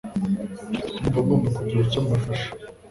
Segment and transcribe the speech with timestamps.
[0.97, 2.47] Ndumva ngomba kugira icyo mfasha.